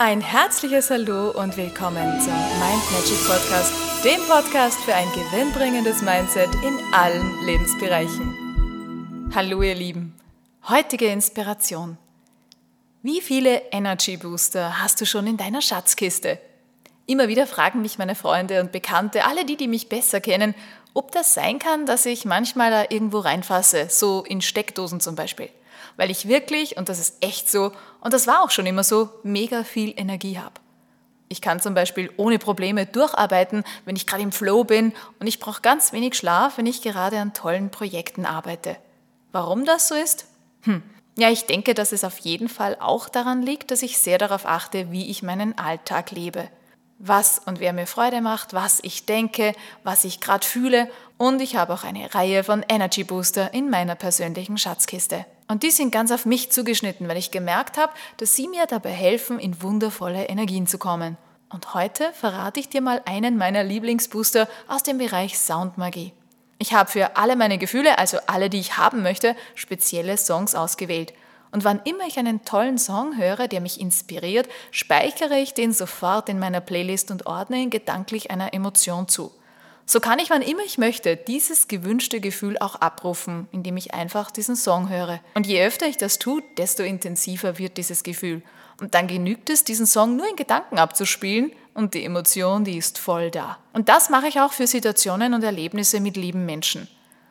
Ein 0.00 0.20
herzliches 0.20 0.90
Hallo 0.90 1.32
und 1.32 1.56
willkommen 1.56 2.20
zum 2.20 2.32
Mind 2.32 2.92
Magic 2.92 3.18
Podcast, 3.26 3.72
dem 4.04 4.20
Podcast 4.28 4.78
für 4.84 4.94
ein 4.94 5.08
gewinnbringendes 5.08 6.02
Mindset 6.02 6.54
in 6.64 6.78
allen 6.94 7.44
Lebensbereichen. 7.44 9.32
Hallo 9.34 9.60
ihr 9.60 9.74
Lieben, 9.74 10.14
heutige 10.68 11.06
Inspiration. 11.06 11.98
Wie 13.02 13.20
viele 13.20 13.60
Energy 13.72 14.16
Booster 14.16 14.80
hast 14.80 15.00
du 15.00 15.04
schon 15.04 15.26
in 15.26 15.36
deiner 15.36 15.62
Schatzkiste? 15.62 16.38
Immer 17.06 17.26
wieder 17.26 17.48
fragen 17.48 17.82
mich 17.82 17.98
meine 17.98 18.14
Freunde 18.14 18.60
und 18.60 18.70
Bekannte, 18.70 19.24
alle 19.24 19.44
die, 19.44 19.56
die 19.56 19.66
mich 19.66 19.88
besser 19.88 20.20
kennen, 20.20 20.54
ob 20.94 21.10
das 21.10 21.34
sein 21.34 21.58
kann, 21.58 21.86
dass 21.86 22.06
ich 22.06 22.24
manchmal 22.24 22.70
da 22.70 22.84
irgendwo 22.88 23.18
reinfasse, 23.18 23.88
so 23.90 24.22
in 24.22 24.42
Steckdosen 24.42 25.00
zum 25.00 25.16
Beispiel 25.16 25.50
weil 25.96 26.10
ich 26.10 26.28
wirklich, 26.28 26.76
und 26.76 26.88
das 26.88 26.98
ist 26.98 27.22
echt 27.22 27.50
so, 27.50 27.72
und 28.00 28.12
das 28.12 28.26
war 28.26 28.42
auch 28.42 28.50
schon 28.50 28.66
immer 28.66 28.84
so, 28.84 29.10
mega 29.22 29.64
viel 29.64 29.92
Energie 29.96 30.38
habe. 30.38 30.60
Ich 31.28 31.40
kann 31.40 31.60
zum 31.60 31.74
Beispiel 31.74 32.10
ohne 32.16 32.38
Probleme 32.38 32.86
durcharbeiten, 32.86 33.64
wenn 33.84 33.96
ich 33.96 34.06
gerade 34.06 34.22
im 34.22 34.32
Flow 34.32 34.64
bin 34.64 34.92
und 35.18 35.26
ich 35.26 35.40
brauche 35.40 35.60
ganz 35.60 35.92
wenig 35.92 36.14
Schlaf, 36.14 36.56
wenn 36.56 36.66
ich 36.66 36.82
gerade 36.82 37.18
an 37.18 37.34
tollen 37.34 37.70
Projekten 37.70 38.24
arbeite. 38.24 38.76
Warum 39.32 39.64
das 39.64 39.88
so 39.88 39.94
ist? 39.94 40.26
Hm. 40.62 40.82
Ja, 41.18 41.30
ich 41.30 41.46
denke, 41.46 41.74
dass 41.74 41.92
es 41.92 42.04
auf 42.04 42.18
jeden 42.18 42.48
Fall 42.48 42.76
auch 42.80 43.08
daran 43.08 43.42
liegt, 43.42 43.70
dass 43.70 43.82
ich 43.82 43.98
sehr 43.98 44.18
darauf 44.18 44.46
achte, 44.46 44.90
wie 44.92 45.10
ich 45.10 45.22
meinen 45.22 45.58
Alltag 45.58 46.12
lebe. 46.12 46.48
Was 47.00 47.40
und 47.44 47.60
wer 47.60 47.72
mir 47.72 47.86
Freude 47.86 48.20
macht, 48.20 48.54
was 48.54 48.78
ich 48.82 49.04
denke, 49.04 49.52
was 49.84 50.04
ich 50.04 50.20
gerade 50.20 50.46
fühle 50.46 50.90
und 51.16 51.40
ich 51.40 51.56
habe 51.56 51.74
auch 51.74 51.84
eine 51.84 52.14
Reihe 52.14 52.44
von 52.44 52.64
Energy 52.68 53.04
Booster 53.04 53.52
in 53.52 53.68
meiner 53.68 53.96
persönlichen 53.96 54.58
Schatzkiste. 54.58 55.26
Und 55.48 55.62
die 55.62 55.70
sind 55.70 55.90
ganz 55.90 56.12
auf 56.12 56.26
mich 56.26 56.52
zugeschnitten, 56.52 57.08
weil 57.08 57.16
ich 57.16 57.30
gemerkt 57.30 57.78
habe, 57.78 57.92
dass 58.18 58.36
sie 58.36 58.48
mir 58.48 58.66
dabei 58.66 58.90
helfen, 58.90 59.40
in 59.40 59.62
wundervolle 59.62 60.26
Energien 60.26 60.66
zu 60.66 60.76
kommen. 60.76 61.16
Und 61.48 61.72
heute 61.72 62.12
verrate 62.12 62.60
ich 62.60 62.68
dir 62.68 62.82
mal 62.82 63.00
einen 63.06 63.38
meiner 63.38 63.64
Lieblingsbooster 63.64 64.46
aus 64.68 64.82
dem 64.82 64.98
Bereich 64.98 65.38
Soundmagie. 65.38 66.12
Ich 66.58 66.74
habe 66.74 66.90
für 66.90 67.16
alle 67.16 67.36
meine 67.36 67.56
Gefühle, 67.56 67.98
also 67.98 68.18
alle, 68.26 68.50
die 68.50 68.60
ich 68.60 68.76
haben 68.76 69.02
möchte, 69.02 69.34
spezielle 69.54 70.18
Songs 70.18 70.54
ausgewählt. 70.54 71.14
Und 71.50 71.64
wann 71.64 71.80
immer 71.84 72.06
ich 72.06 72.18
einen 72.18 72.44
tollen 72.44 72.76
Song 72.76 73.16
höre, 73.16 73.48
der 73.48 73.62
mich 73.62 73.80
inspiriert, 73.80 74.48
speichere 74.70 75.38
ich 75.38 75.54
den 75.54 75.72
sofort 75.72 76.28
in 76.28 76.38
meiner 76.38 76.60
Playlist 76.60 77.10
und 77.10 77.24
ordne 77.24 77.56
ihn 77.56 77.70
gedanklich 77.70 78.30
einer 78.30 78.52
Emotion 78.52 79.08
zu. 79.08 79.32
So 79.90 80.00
kann 80.00 80.18
ich, 80.18 80.28
wann 80.28 80.42
immer 80.42 80.64
ich 80.66 80.76
möchte, 80.76 81.16
dieses 81.16 81.66
gewünschte 81.66 82.20
Gefühl 82.20 82.58
auch 82.58 82.74
abrufen, 82.74 83.48
indem 83.52 83.78
ich 83.78 83.94
einfach 83.94 84.30
diesen 84.30 84.54
Song 84.54 84.90
höre. 84.90 85.20
Und 85.32 85.46
je 85.46 85.64
öfter 85.64 85.86
ich 85.86 85.96
das 85.96 86.18
tue, 86.18 86.42
desto 86.58 86.82
intensiver 86.82 87.56
wird 87.56 87.78
dieses 87.78 88.02
Gefühl. 88.02 88.42
Und 88.82 88.94
dann 88.94 89.06
genügt 89.06 89.48
es, 89.48 89.64
diesen 89.64 89.86
Song 89.86 90.14
nur 90.14 90.28
in 90.28 90.36
Gedanken 90.36 90.78
abzuspielen 90.78 91.52
und 91.72 91.94
die 91.94 92.04
Emotion, 92.04 92.64
die 92.64 92.76
ist 92.76 92.98
voll 92.98 93.30
da. 93.30 93.56
Und 93.72 93.88
das 93.88 94.10
mache 94.10 94.28
ich 94.28 94.40
auch 94.40 94.52
für 94.52 94.66
Situationen 94.66 95.32
und 95.32 95.42
Erlebnisse 95.42 96.00
mit 96.00 96.18
lieben 96.18 96.44
Menschen. 96.44 96.86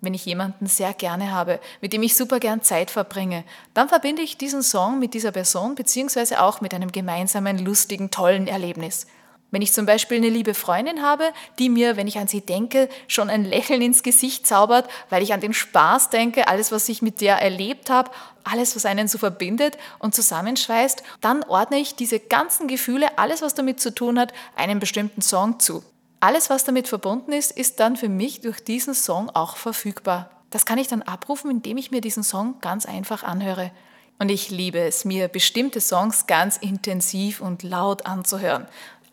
Wenn 0.00 0.14
ich 0.14 0.26
jemanden 0.26 0.66
sehr 0.66 0.92
gerne 0.92 1.30
habe, 1.30 1.60
mit 1.80 1.92
dem 1.92 2.02
ich 2.02 2.16
super 2.16 2.40
gern 2.40 2.62
Zeit 2.62 2.90
verbringe, 2.90 3.44
dann 3.74 3.88
verbinde 3.88 4.22
ich 4.22 4.38
diesen 4.38 4.64
Song 4.64 4.98
mit 4.98 5.14
dieser 5.14 5.30
Person 5.30 5.76
beziehungsweise 5.76 6.42
auch 6.42 6.60
mit 6.60 6.74
einem 6.74 6.90
gemeinsamen, 6.90 7.58
lustigen, 7.58 8.10
tollen 8.10 8.48
Erlebnis. 8.48 9.06
Wenn 9.50 9.62
ich 9.62 9.72
zum 9.72 9.84
Beispiel 9.84 10.18
eine 10.18 10.28
liebe 10.28 10.54
Freundin 10.54 11.02
habe, 11.02 11.32
die 11.58 11.68
mir, 11.68 11.96
wenn 11.96 12.06
ich 12.06 12.18
an 12.18 12.28
sie 12.28 12.40
denke, 12.40 12.88
schon 13.08 13.28
ein 13.28 13.44
Lächeln 13.44 13.82
ins 13.82 14.02
Gesicht 14.02 14.46
zaubert, 14.46 14.88
weil 15.08 15.22
ich 15.22 15.32
an 15.32 15.40
den 15.40 15.54
Spaß 15.54 16.10
denke, 16.10 16.46
alles, 16.46 16.70
was 16.70 16.88
ich 16.88 17.02
mit 17.02 17.20
der 17.20 17.36
erlebt 17.36 17.90
habe, 17.90 18.10
alles, 18.44 18.76
was 18.76 18.86
einen 18.86 19.08
so 19.08 19.18
verbindet 19.18 19.76
und 19.98 20.14
zusammenschweißt, 20.14 21.02
dann 21.20 21.42
ordne 21.42 21.78
ich 21.78 21.96
diese 21.96 22.20
ganzen 22.20 22.68
Gefühle, 22.68 23.18
alles, 23.18 23.42
was 23.42 23.54
damit 23.54 23.80
zu 23.80 23.92
tun 23.92 24.18
hat, 24.18 24.32
einem 24.54 24.78
bestimmten 24.78 25.20
Song 25.20 25.58
zu. 25.58 25.82
Alles, 26.20 26.48
was 26.48 26.64
damit 26.64 26.86
verbunden 26.86 27.32
ist, 27.32 27.50
ist 27.50 27.80
dann 27.80 27.96
für 27.96 28.08
mich 28.08 28.42
durch 28.42 28.60
diesen 28.62 28.94
Song 28.94 29.30
auch 29.30 29.56
verfügbar. 29.56 30.30
Das 30.50 30.64
kann 30.64 30.78
ich 30.78 30.88
dann 30.88 31.02
abrufen, 31.02 31.50
indem 31.50 31.76
ich 31.76 31.90
mir 31.90 32.00
diesen 32.00 32.22
Song 32.22 32.56
ganz 32.60 32.86
einfach 32.86 33.22
anhöre. 33.22 33.72
Und 34.18 34.28
ich 34.30 34.50
liebe 34.50 34.80
es, 34.80 35.04
mir 35.04 35.28
bestimmte 35.28 35.80
Songs 35.80 36.26
ganz 36.26 36.56
intensiv 36.58 37.40
und 37.40 37.62
laut 37.62 38.04
anzuhören 38.04 38.66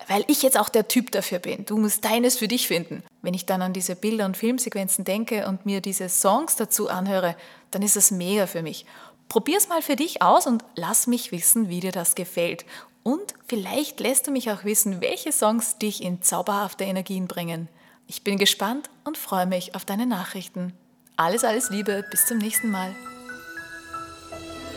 weil 0.08 0.24
ich 0.28 0.44
jetzt 0.44 0.58
auch 0.58 0.70
der 0.70 0.88
Typ 0.88 1.12
dafür 1.12 1.40
bin. 1.40 1.66
Du 1.66 1.78
musst 1.78 2.06
deines 2.06 2.38
für 2.38 2.48
dich 2.48 2.68
finden. 2.68 3.04
Wenn 3.22 3.34
ich 3.34 3.46
dann 3.46 3.62
an 3.62 3.74
diese 3.74 3.96
Bilder 3.96 4.26
und 4.26 4.38
Filmsequenzen 4.38 5.06
denke 5.06 5.48
und 5.48 5.66
mir 5.66 5.82
diese 5.82 6.10
Songs 6.10 6.56
dazu 6.56 6.90
anhöre, 6.90 7.36
dann 7.72 7.82
ist 7.82 7.96
das 7.96 8.12
mega 8.12 8.48
für 8.48 8.62
mich. 8.62 8.86
Probier's 9.30 9.68
mal 9.68 9.82
für 9.82 9.96
dich 9.96 10.22
aus 10.22 10.48
und 10.48 10.64
lass 10.76 11.08
mich 11.08 11.32
wissen, 11.32 11.70
wie 11.70 11.82
dir 11.82 11.92
das 11.92 12.16
gefällt. 12.16 12.66
Und 13.04 13.34
vielleicht 13.48 14.00
lässt 14.00 14.28
du 14.28 14.32
mich 14.32 14.52
auch 14.52 14.64
wissen, 14.64 15.02
welche 15.02 15.32
Songs 15.32 15.78
dich 15.78 16.04
in 16.04 16.22
zauberhafte 16.22 16.84
Energien 16.84 17.28
bringen. 17.28 17.68
Ich 18.08 18.24
bin 18.24 18.38
gespannt 18.38 18.90
und 19.04 19.18
freue 19.18 19.46
mich 19.46 19.76
auf 19.76 19.84
deine 19.84 20.06
Nachrichten. 20.06 20.74
Alles, 21.18 21.44
alles 21.44 21.70
Liebe, 21.70 22.06
bis 22.10 22.26
zum 22.26 22.38
nächsten 22.38 22.70
Mal. 22.70 22.96